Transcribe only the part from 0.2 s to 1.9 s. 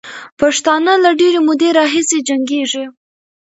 پښتانه له ډېرې مودې